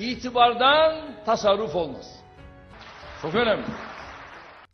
itibardan 0.00 0.94
tasarruf 1.26 1.74
olmaz. 1.74 2.06
Çok 3.22 3.34
önemli. 3.34 3.64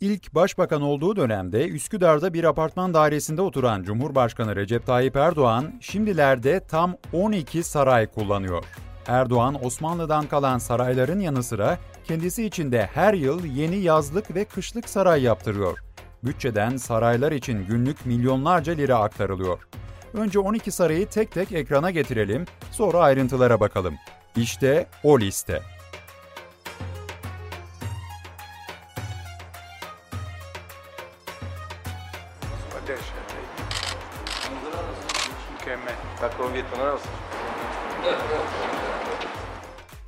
İlk 0.00 0.34
başbakan 0.34 0.82
olduğu 0.82 1.16
dönemde 1.16 1.68
Üsküdar'da 1.68 2.34
bir 2.34 2.44
apartman 2.44 2.94
dairesinde 2.94 3.42
oturan 3.42 3.82
Cumhurbaşkanı 3.82 4.56
Recep 4.56 4.86
Tayyip 4.86 5.16
Erdoğan, 5.16 5.72
şimdilerde 5.80 6.60
tam 6.60 6.96
12 7.12 7.62
saray 7.62 8.06
kullanıyor. 8.06 8.64
Erdoğan, 9.06 9.64
Osmanlı'dan 9.64 10.26
kalan 10.26 10.58
sarayların 10.58 11.20
yanı 11.20 11.42
sıra 11.42 11.78
kendisi 12.04 12.44
için 12.46 12.72
de 12.72 12.88
her 12.94 13.14
yıl 13.14 13.44
yeni 13.44 13.76
yazlık 13.76 14.34
ve 14.34 14.44
kışlık 14.44 14.88
saray 14.88 15.22
yaptırıyor. 15.22 15.78
Bütçeden 16.24 16.76
saraylar 16.76 17.32
için 17.32 17.66
günlük 17.66 18.06
milyonlarca 18.06 18.72
lira 18.72 18.98
aktarılıyor. 18.98 19.68
Önce 20.14 20.38
12 20.38 20.70
sarayı 20.70 21.06
tek 21.08 21.32
tek 21.32 21.52
ekrana 21.52 21.90
getirelim, 21.90 22.44
sonra 22.70 22.98
ayrıntılara 22.98 23.60
bakalım. 23.60 23.94
İşte 24.36 24.86
o 25.02 25.20
liste. 25.20 25.62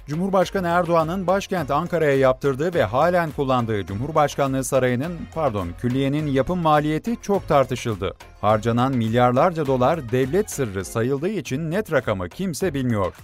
Cumhurbaşkanı 0.07 0.69
Erdoğan'ın 0.69 1.27
başkent 1.27 1.71
Ankara'ya 1.71 2.19
yaptırdığı 2.19 2.75
ve 2.75 2.85
halen 2.85 3.31
kullandığı 3.31 3.87
Cumhurbaşkanlığı 3.87 4.65
Sarayı'nın, 4.65 5.19
pardon, 5.35 5.69
külliyenin 5.81 6.27
yapım 6.27 6.59
maliyeti 6.59 7.17
çok 7.23 7.49
tartışıldı. 7.49 8.15
Harcanan 8.41 8.97
milyarlarca 8.97 9.67
dolar 9.67 10.11
devlet 10.11 10.51
sırrı 10.51 10.85
sayıldığı 10.85 11.29
için 11.29 11.71
net 11.71 11.93
rakamı 11.93 12.29
kimse 12.29 12.75
bilmiyor. 12.75 13.15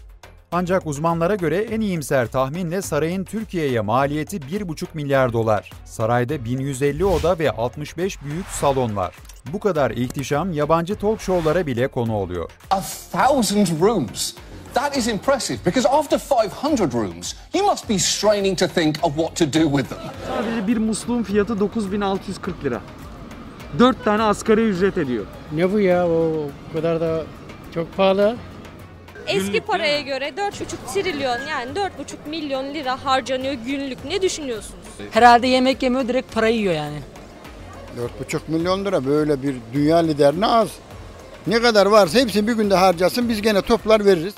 Ancak 0.57 0.87
uzmanlara 0.87 1.35
göre 1.35 1.57
en 1.57 1.81
iyimser 1.81 2.27
tahminle 2.27 2.83
sarayın 2.83 3.25
Türkiye'ye 3.25 3.81
maliyeti 3.81 4.37
1,5 4.37 4.87
milyar 4.95 5.33
dolar. 5.33 5.71
Sarayda 5.85 6.45
1150 6.45 7.05
oda 7.05 7.39
ve 7.39 7.51
65 7.51 8.23
büyük 8.23 8.47
salon 8.47 8.97
var. 8.97 9.15
Bu 9.53 9.61
kadar 9.61 9.91
ihtişam 9.91 10.53
yabancı 10.53 10.97
talk 10.97 11.21
show'lara 11.21 11.67
bile 11.67 11.89
konu 11.89 12.17
oluyor. 12.17 12.51
A 12.71 12.81
thousand 13.13 13.67
rooms. 13.81 14.35
That 14.75 14.97
is 14.97 15.09
impressive 15.09 15.59
because 15.67 15.89
after 15.89 16.19
500 16.19 16.95
rooms, 16.95 17.35
you 17.55 17.67
must 17.67 17.89
be 17.89 17.99
straining 17.99 18.59
to 18.59 18.67
think 18.67 18.97
of 19.03 19.15
what 19.17 19.37
to 19.37 19.45
do 19.45 19.77
with 19.77 19.89
them. 19.89 19.99
Sadece 20.29 20.67
bir 20.67 20.77
musluğun 20.77 21.23
fiyatı 21.23 21.61
9640 21.61 22.65
lira. 22.65 22.81
4 23.79 24.05
tane 24.05 24.23
asgari 24.23 24.69
ücret 24.69 24.99
ediyor. 24.99 25.27
Ne 25.53 25.73
bu 25.73 25.81
ya 25.81 26.09
o 26.09 26.49
kadar 26.73 27.01
da 27.01 27.23
çok 27.75 27.97
pahalı. 27.97 28.37
Eski 29.27 29.61
paraya 29.61 30.01
göre 30.01 30.29
4,5 30.29 30.95
trilyon 30.95 31.39
yani 31.51 31.71
4,5 31.73 31.91
milyon 32.29 32.75
lira 32.75 33.05
harcanıyor 33.05 33.53
günlük. 33.55 34.05
Ne 34.05 34.23
düşünüyorsunuz? 34.23 34.85
Herhalde 35.11 35.47
yemek 35.47 35.83
yemiyor 35.83 36.09
direkt 36.09 36.35
parayı 36.35 36.57
yiyor 36.57 36.75
yani. 36.75 36.99
4,5 38.29 38.39
milyon 38.49 38.85
lira 38.85 39.07
böyle 39.07 39.43
bir 39.43 39.57
dünya 39.73 39.97
liderine 39.97 40.47
az. 40.47 40.69
Ne 41.47 41.63
kadar 41.63 41.87
varsa 41.87 42.19
hepsini 42.19 42.47
bir 42.49 42.53
günde 42.53 42.75
harcasın 42.75 43.29
biz 43.29 43.43
gene 43.43 43.63
toplar 43.63 44.05
veririz. 44.05 44.35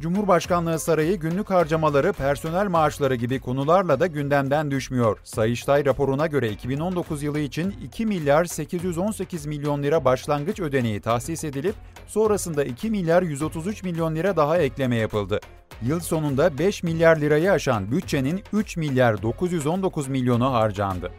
Cumhurbaşkanlığı 0.00 0.78
Sarayı 0.78 1.16
günlük 1.16 1.50
harcamaları, 1.50 2.12
personel 2.12 2.68
maaşları 2.68 3.14
gibi 3.14 3.40
konularla 3.40 4.00
da 4.00 4.06
gündemden 4.06 4.70
düşmüyor. 4.70 5.18
Sayıştay 5.24 5.84
raporuna 5.84 6.26
göre 6.26 6.50
2019 6.50 7.22
yılı 7.22 7.38
için 7.38 7.74
2 7.82 8.06
milyar 8.06 8.44
818 8.44 9.46
milyon 9.46 9.82
lira 9.82 10.04
başlangıç 10.04 10.60
ödeneği 10.60 11.00
tahsis 11.00 11.44
edilip 11.44 11.74
sonrasında 12.06 12.64
2 12.64 12.90
milyar 12.90 13.22
133 13.22 13.82
milyon 13.82 14.16
lira 14.16 14.36
daha 14.36 14.58
ekleme 14.58 14.96
yapıldı. 14.96 15.40
Yıl 15.82 16.00
sonunda 16.00 16.58
5 16.58 16.82
milyar 16.82 17.16
lirayı 17.16 17.52
aşan 17.52 17.90
bütçenin 17.90 18.42
3 18.52 18.76
milyar 18.76 19.22
919 19.22 20.08
milyonu 20.08 20.52
harcandı. 20.52 21.12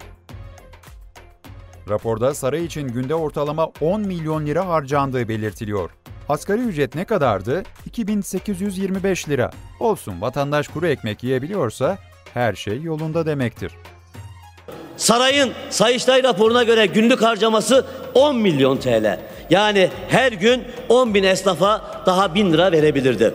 Raporda 1.89 2.33
saray 2.33 2.65
için 2.65 2.87
günde 2.87 3.15
ortalama 3.15 3.71
10 3.81 4.01
milyon 4.01 4.45
lira 4.45 4.67
harcandığı 4.67 5.27
belirtiliyor. 5.27 5.89
Asgari 6.29 6.61
ücret 6.61 6.95
ne 6.95 7.05
kadardı? 7.05 7.63
2825 7.85 9.29
lira. 9.29 9.51
Olsun 9.79 10.21
vatandaş 10.21 10.67
kuru 10.67 10.87
ekmek 10.87 11.23
yiyebiliyorsa 11.23 11.97
her 12.33 12.53
şey 12.53 12.81
yolunda 12.81 13.25
demektir. 13.25 13.71
Sarayın 14.97 15.53
Sayıştay 15.69 16.23
raporuna 16.23 16.63
göre 16.63 16.85
günlük 16.85 17.21
harcaması 17.21 17.85
10 18.13 18.35
milyon 18.35 18.77
TL. 18.77 19.19
Yani 19.49 19.89
her 20.09 20.31
gün 20.31 20.63
10 20.89 21.13
bin 21.13 21.23
esnafa 21.23 22.03
daha 22.05 22.35
bin 22.35 22.53
lira 22.53 22.71
verebilirdi. 22.71 23.33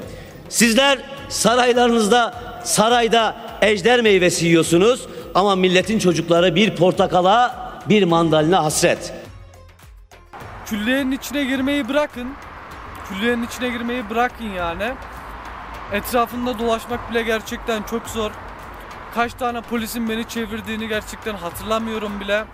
Sizler 0.49 0.99
saraylarınızda, 1.29 2.35
sarayda 2.65 3.37
ejder 3.63 4.01
meyvesi 4.01 4.47
yiyorsunuz 4.47 5.07
ama 5.35 5.57
milletin 5.57 5.99
çocukları 5.99 6.55
bir 6.55 6.77
portakala, 6.77 7.73
bir 7.89 8.03
mandalina 8.03 8.65
hasret. 8.65 9.13
Külliyenin 10.67 11.13
içine 11.13 11.45
girmeyi 11.45 11.89
bırakın. 11.89 12.29
Külliyenin 13.13 13.43
içine 13.43 13.69
girmeyi 13.69 14.11
bırakın 14.11 14.45
yani. 14.45 14.95
Etrafında 15.93 16.59
dolaşmak 16.59 17.11
bile 17.11 17.23
gerçekten 17.23 17.83
çok 17.83 18.07
zor. 18.07 18.31
Kaç 19.15 19.35
tane 19.35 19.61
polisin 19.61 20.09
beni 20.09 20.29
çevirdiğini 20.29 20.89
gerçekten 20.89 21.35
hatırlamıyorum 21.35 22.21
bile. 22.21 22.45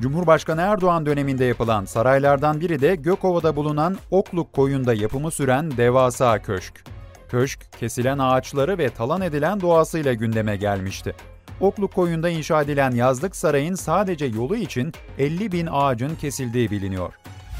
Cumhurbaşkanı 0.00 0.60
Erdoğan 0.60 1.06
döneminde 1.06 1.44
yapılan 1.44 1.84
saraylardan 1.84 2.60
biri 2.60 2.80
de 2.80 2.94
Gökova'da 2.94 3.56
bulunan 3.56 3.96
Okluk 4.10 4.52
Koyun'da 4.52 4.94
yapımı 4.94 5.30
süren 5.30 5.76
devasa 5.76 6.42
köşk. 6.42 6.84
Köşk, 7.28 7.72
kesilen 7.80 8.18
ağaçları 8.18 8.78
ve 8.78 8.90
talan 8.90 9.20
edilen 9.20 9.60
doğasıyla 9.60 10.12
gündeme 10.12 10.56
gelmişti. 10.56 11.14
Okluk 11.60 11.94
Koyun'da 11.94 12.28
inşa 12.28 12.62
edilen 12.62 12.90
yazlık 12.90 13.36
sarayın 13.36 13.74
sadece 13.74 14.26
yolu 14.26 14.56
için 14.56 14.92
50 15.18 15.52
bin 15.52 15.68
ağacın 15.70 16.16
kesildiği 16.16 16.70
biliniyor. 16.70 17.14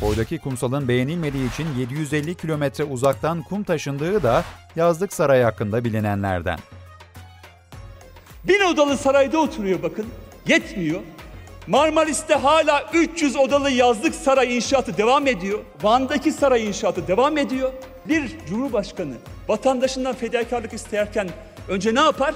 Boydaki 0.05 0.39
kumsalın 0.39 0.89
beğenilmediği 0.89 1.51
için 1.51 1.67
750 1.79 2.35
kilometre 2.35 2.85
uzaktan 2.85 3.43
kum 3.43 3.63
taşındığı 3.63 4.23
da 4.23 4.45
yazlık 4.77 5.13
saray 5.13 5.43
hakkında 5.43 5.85
bilinenlerden. 5.85 6.59
Bin 8.45 8.61
odalı 8.61 8.99
sarayda 8.99 9.39
oturuyor 9.39 9.83
bakın. 9.83 10.07
Yetmiyor. 10.47 11.01
Marmaris'te 11.67 12.35
hala 12.35 12.91
300 12.95 13.37
odalı 13.37 13.71
yazlık 13.71 14.15
saray 14.15 14.57
inşaatı 14.57 14.97
devam 14.97 15.27
ediyor. 15.27 15.59
Van'daki 15.83 16.33
saray 16.33 16.67
inşaatı 16.67 17.09
devam 17.09 17.39
ediyor. 17.39 17.73
Bir 18.09 18.39
cumhurbaşkanı 18.49 19.15
vatandaşından 19.49 20.15
fedakarlık 20.15 20.73
isterken 20.73 21.29
önce 21.69 21.95
ne 21.95 22.01
yapar? 22.01 22.35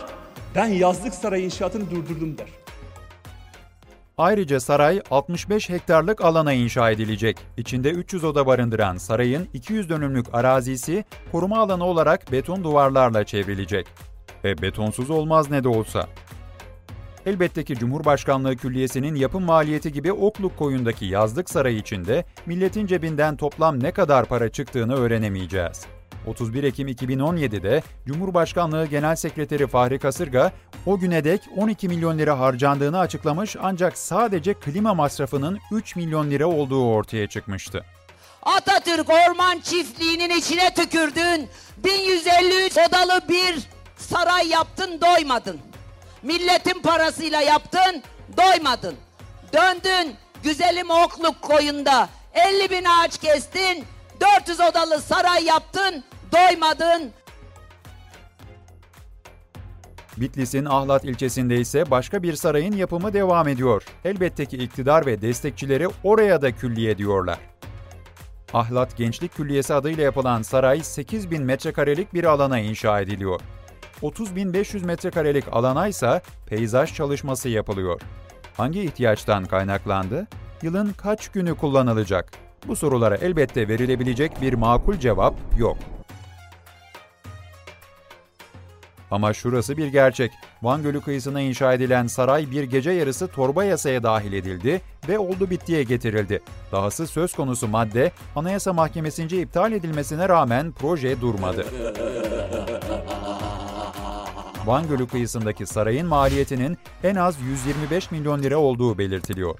Ben 0.54 0.66
yazlık 0.66 1.14
saray 1.14 1.44
inşaatını 1.44 1.90
durdurdum 1.90 2.38
der. 2.38 2.67
Ayrıca 4.18 4.60
saray 4.60 5.02
65 5.10 5.68
hektarlık 5.68 6.24
alana 6.24 6.52
inşa 6.52 6.90
edilecek. 6.90 7.38
İçinde 7.56 7.90
300 7.90 8.24
oda 8.24 8.46
barındıran 8.46 8.96
sarayın 8.96 9.48
200 9.54 9.88
dönümlük 9.88 10.34
arazisi 10.34 11.04
koruma 11.32 11.58
alanı 11.58 11.84
olarak 11.84 12.32
beton 12.32 12.64
duvarlarla 12.64 13.24
çevrilecek. 13.24 13.86
Ve 14.44 14.62
betonsuz 14.62 15.10
olmaz 15.10 15.50
ne 15.50 15.64
de 15.64 15.68
olsa. 15.68 16.08
Elbette 17.26 17.64
ki 17.64 17.74
Cumhurbaşkanlığı 17.74 18.56
Külliyesi'nin 18.56 19.14
yapım 19.14 19.44
maliyeti 19.44 19.92
gibi 19.92 20.12
Okluk 20.12 20.56
Koyun'daki 20.56 21.04
yazlık 21.06 21.50
saray 21.50 21.76
içinde 21.76 22.24
milletin 22.46 22.86
cebinden 22.86 23.36
toplam 23.36 23.82
ne 23.82 23.92
kadar 23.92 24.24
para 24.24 24.48
çıktığını 24.48 24.94
öğrenemeyeceğiz. 24.94 25.97
31 26.28 26.64
Ekim 26.64 26.88
2017'de 26.88 27.82
Cumhurbaşkanlığı 28.06 28.86
Genel 28.86 29.16
Sekreteri 29.16 29.66
Fahri 29.66 29.98
Kasırga 29.98 30.52
o 30.86 30.98
güne 30.98 31.24
dek 31.24 31.42
12 31.56 31.88
milyon 31.88 32.18
lira 32.18 32.38
harcandığını 32.38 32.98
açıklamış 32.98 33.56
ancak 33.62 33.98
sadece 33.98 34.54
klima 34.54 34.94
masrafının 34.94 35.58
3 35.72 35.96
milyon 35.96 36.30
lira 36.30 36.46
olduğu 36.46 36.84
ortaya 36.84 37.26
çıkmıştı. 37.26 37.84
Atatürk 38.42 39.10
Orman 39.10 39.60
Çiftliği'nin 39.60 40.30
içine 40.30 40.74
tükürdün. 40.74 41.48
1153 41.84 42.72
odalı 42.72 43.20
bir 43.28 43.58
saray 43.96 44.48
yaptın 44.48 45.00
doymadın. 45.00 45.58
Milletin 46.22 46.82
parasıyla 46.82 47.40
yaptın 47.40 48.02
doymadın. 48.36 48.94
Döndün 49.52 50.14
güzelim 50.42 50.90
okluk 50.90 51.42
koyunda 51.42 52.08
50 52.34 52.70
bin 52.70 52.84
ağaç 52.84 53.18
kestin. 53.18 53.84
400 54.20 54.60
odalı 54.60 55.00
saray 55.00 55.44
yaptın 55.44 56.04
doymadın. 56.32 57.12
Bitlis'in 60.16 60.64
Ahlat 60.64 61.04
ilçesinde 61.04 61.56
ise 61.56 61.90
başka 61.90 62.22
bir 62.22 62.34
sarayın 62.34 62.72
yapımı 62.72 63.12
devam 63.12 63.48
ediyor. 63.48 63.84
Elbette 64.04 64.46
ki 64.46 64.56
iktidar 64.56 65.06
ve 65.06 65.22
destekçileri 65.22 65.88
oraya 66.04 66.42
da 66.42 66.52
külliye 66.52 66.98
diyorlar. 66.98 67.38
Ahlat 68.52 68.96
Gençlik 68.96 69.34
Külliyesi 69.34 69.74
adıyla 69.74 70.02
yapılan 70.02 70.42
saray 70.42 70.82
8 70.82 71.30
bin 71.30 71.42
metrekarelik 71.42 72.14
bir 72.14 72.24
alana 72.24 72.58
inşa 72.58 73.00
ediliyor. 73.00 73.40
30.500 74.02 74.84
metrekarelik 74.84 75.44
alana 75.52 75.88
ise 75.88 76.22
peyzaj 76.46 76.94
çalışması 76.94 77.48
yapılıyor. 77.48 78.00
Hangi 78.56 78.82
ihtiyaçtan 78.82 79.44
kaynaklandı? 79.44 80.26
Yılın 80.62 80.92
kaç 80.92 81.28
günü 81.28 81.54
kullanılacak? 81.54 82.32
Bu 82.68 82.76
sorulara 82.76 83.16
elbette 83.16 83.68
verilebilecek 83.68 84.42
bir 84.42 84.54
makul 84.54 84.94
cevap 84.94 85.34
yok. 85.58 85.76
Ama 89.10 89.32
şurası 89.32 89.76
bir 89.76 89.86
gerçek. 89.86 90.32
Van 90.62 90.82
Gölü 90.82 91.00
kıyısına 91.00 91.40
inşa 91.40 91.74
edilen 91.74 92.06
saray 92.06 92.50
bir 92.50 92.62
gece 92.62 92.90
yarısı 92.90 93.28
torba 93.28 93.64
yasaya 93.64 94.02
dahil 94.02 94.32
edildi 94.32 94.80
ve 95.08 95.18
oldu 95.18 95.50
bittiye 95.50 95.82
getirildi. 95.82 96.42
Dahası 96.72 97.06
söz 97.06 97.34
konusu 97.34 97.68
madde 97.68 98.12
Anayasa 98.36 98.72
Mahkemesi'nce 98.72 99.40
iptal 99.40 99.72
edilmesine 99.72 100.28
rağmen 100.28 100.72
proje 100.72 101.20
durmadı. 101.20 101.64
Van 104.66 104.88
Gölü 104.88 105.06
kıyısındaki 105.06 105.66
sarayın 105.66 106.06
maliyetinin 106.06 106.78
en 107.04 107.14
az 107.14 107.36
125 107.40 108.10
milyon 108.10 108.42
lira 108.42 108.58
olduğu 108.58 108.98
belirtiliyor. 108.98 109.58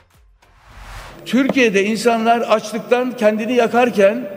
Türkiye'de 1.24 1.84
insanlar 1.84 2.40
açlıktan 2.40 3.16
kendini 3.16 3.52
yakarken 3.52 4.28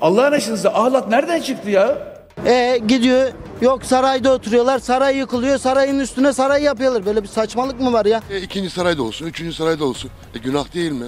Allah'ın 0.00 0.32
aşkınıza 0.32 0.70
ahlat 0.70 1.08
nereden 1.08 1.40
çıktı 1.40 1.70
ya? 1.70 2.15
E 2.44 2.80
gidiyor 2.88 3.32
yok 3.60 3.84
sarayda 3.84 4.32
oturuyorlar 4.32 4.78
saray 4.78 5.16
yıkılıyor 5.16 5.58
sarayın 5.58 5.98
üstüne 5.98 6.32
saray 6.32 6.62
yapıyorlar 6.62 7.06
böyle 7.06 7.22
bir 7.22 7.28
saçmalık 7.28 7.80
mı 7.80 7.92
var 7.92 8.06
ya? 8.06 8.20
E, 8.30 8.40
ikinci 8.40 8.70
sarayda 8.70 9.02
olsun, 9.02 9.26
üçüncü 9.26 9.52
sarayda 9.52 9.84
olsun. 9.84 10.10
E, 10.34 10.38
günah 10.38 10.74
değil 10.74 10.92
mi? 10.92 11.06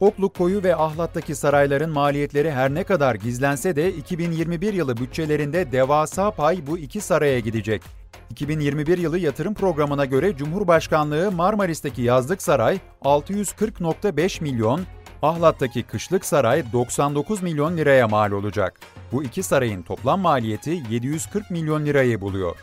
Okluk 0.00 0.34
Koyu 0.34 0.62
ve 0.62 0.76
Ahlat'taki 0.76 1.34
sarayların 1.34 1.90
maliyetleri 1.90 2.50
her 2.50 2.74
ne 2.74 2.84
kadar 2.84 3.14
gizlense 3.14 3.76
de 3.76 3.92
2021 3.92 4.72
yılı 4.72 4.96
bütçelerinde 4.96 5.72
devasa 5.72 6.30
pay 6.30 6.66
bu 6.66 6.78
iki 6.78 7.00
saraya 7.00 7.40
gidecek. 7.40 7.82
2021 8.30 8.98
yılı 8.98 9.18
yatırım 9.18 9.54
programına 9.54 10.04
göre 10.04 10.36
Cumhurbaşkanlığı 10.36 11.32
Marmaris'teki 11.32 12.02
yazlık 12.02 12.42
saray 12.42 12.78
640.5 13.04 14.42
milyon, 14.42 14.80
Ahlat'taki 15.22 15.82
kışlık 15.82 16.24
saray 16.24 16.72
99 16.72 17.42
milyon 17.42 17.76
liraya 17.76 18.08
mal 18.08 18.32
olacak. 18.32 18.80
Bu 19.12 19.24
iki 19.24 19.42
sarayın 19.42 19.82
toplam 19.82 20.20
maliyeti 20.20 20.82
740 20.90 21.50
milyon 21.50 21.86
lirayı 21.86 22.20
buluyor. 22.20 22.56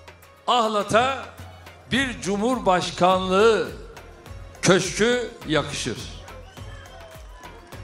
Ahlat'a 0.48 1.26
bir 1.92 2.22
cumhurbaşkanlığı 2.22 3.68
köşkü 4.62 5.28
yakışır. 5.48 5.98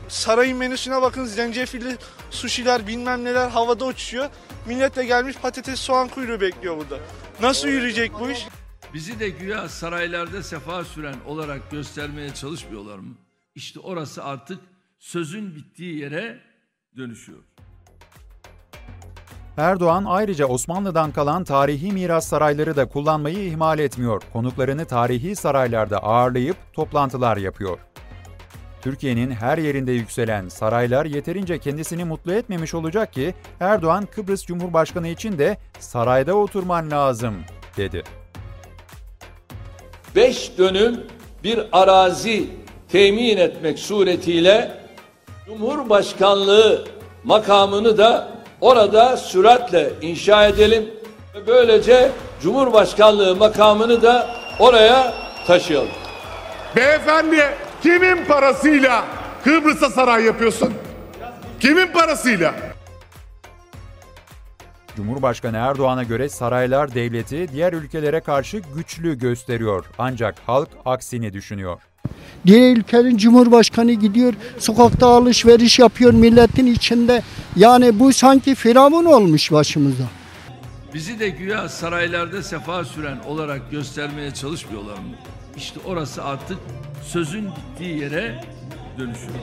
Sarayın 0.07 0.57
menüsüne 0.57 1.01
bakın 1.01 1.25
zencefilli 1.25 1.97
suşiler 2.29 2.87
bilmem 2.87 3.23
neler 3.23 3.49
havada 3.49 3.85
uçuşuyor. 3.85 4.29
Millet 4.67 4.95
de 4.95 5.05
gelmiş 5.05 5.35
patates 5.41 5.79
soğan 5.79 6.07
kuyruğu 6.07 6.41
bekliyor 6.41 6.77
burada. 6.77 6.97
Nasıl 7.41 7.67
yürüyecek 7.67 8.11
bu 8.19 8.31
iş? 8.31 8.47
Bizi 8.93 9.19
de 9.19 9.29
güya 9.29 9.69
saraylarda 9.69 10.43
sefa 10.43 10.83
süren 10.85 11.15
olarak 11.27 11.71
göstermeye 11.71 12.33
çalışmıyorlar 12.33 12.97
mı? 12.97 13.15
İşte 13.55 13.79
orası 13.79 14.23
artık 14.23 14.59
sözün 14.99 15.55
bittiği 15.55 15.99
yere 15.99 16.39
dönüşüyor. 16.97 17.39
Erdoğan 19.57 20.05
ayrıca 20.07 20.45
Osmanlı'dan 20.45 21.11
kalan 21.11 21.43
tarihi 21.43 21.91
miras 21.91 22.27
sarayları 22.27 22.75
da 22.75 22.89
kullanmayı 22.89 23.45
ihmal 23.47 23.79
etmiyor. 23.79 24.21
Konuklarını 24.33 24.85
tarihi 24.85 25.35
saraylarda 25.35 26.03
ağırlayıp 26.03 26.57
toplantılar 26.73 27.37
yapıyor. 27.37 27.79
Türkiye'nin 28.81 29.31
her 29.31 29.57
yerinde 29.57 29.91
yükselen 29.91 30.49
saraylar 30.49 31.05
yeterince 31.05 31.59
kendisini 31.59 32.03
mutlu 32.05 32.33
etmemiş 32.33 32.73
olacak 32.73 33.13
ki 33.13 33.35
Erdoğan 33.59 34.05
Kıbrıs 34.05 34.45
Cumhurbaşkanı 34.45 35.07
için 35.07 35.37
de 35.37 35.57
sarayda 35.79 36.35
oturman 36.35 36.91
lazım 36.91 37.35
dedi. 37.77 38.03
Beş 40.15 40.57
dönüm 40.57 41.07
bir 41.43 41.59
arazi 41.71 42.49
temin 42.91 43.37
etmek 43.37 43.79
suretiyle 43.79 44.71
Cumhurbaşkanlığı 45.45 46.87
makamını 47.23 47.97
da 47.97 48.31
orada 48.61 49.17
süratle 49.17 49.89
inşa 50.01 50.47
edelim 50.47 50.85
ve 51.35 51.47
böylece 51.47 52.11
Cumhurbaşkanlığı 52.41 53.35
makamını 53.35 54.01
da 54.01 54.29
oraya 54.59 55.13
taşıyalım. 55.47 55.89
Beyefendi 56.75 57.43
kimin 57.83 58.25
parasıyla 58.25 59.05
Kıbrıs'a 59.43 59.89
saray 59.89 60.23
yapıyorsun? 60.23 60.73
Kimin 61.59 61.87
parasıyla? 61.87 62.55
Cumhurbaşkanı 64.95 65.57
Erdoğan'a 65.57 66.03
göre 66.03 66.29
saraylar 66.29 66.93
devleti 66.93 67.51
diğer 67.51 67.73
ülkelere 67.73 68.19
karşı 68.19 68.57
güçlü 68.75 69.17
gösteriyor. 69.17 69.85
Ancak 69.97 70.35
halk 70.45 70.69
aksini 70.85 71.33
düşünüyor. 71.33 71.88
Diğer 72.45 72.77
ülkenin 72.77 73.17
cumhurbaşkanı 73.17 73.93
gidiyor 73.93 74.33
sokakta 74.59 75.07
alışveriş 75.07 75.79
yapıyor 75.79 76.13
milletin 76.13 76.65
içinde. 76.65 77.23
Yani 77.55 77.99
bu 77.99 78.13
sanki 78.13 78.55
firavun 78.55 79.05
olmuş 79.05 79.51
başımıza. 79.51 80.03
Bizi 80.93 81.19
de 81.19 81.29
güya 81.29 81.69
saraylarda 81.69 82.43
sefa 82.43 82.85
süren 82.85 83.17
olarak 83.27 83.71
göstermeye 83.71 84.33
çalışmıyorlar 84.33 84.93
mı? 84.93 85.15
İşte 85.57 85.79
orası 85.85 86.23
artık 86.23 86.57
sözün 87.03 87.45
bittiği 87.45 87.99
yere 87.99 88.43
dönüşüyor. 88.97 89.33